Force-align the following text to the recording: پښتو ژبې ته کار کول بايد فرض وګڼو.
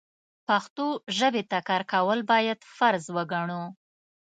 پښتو 0.47 0.85
ژبې 1.17 1.43
ته 1.51 1.57
کار 1.69 1.83
کول 1.91 2.19
بايد 2.31 2.59
فرض 2.75 3.05
وګڼو. 3.15 3.63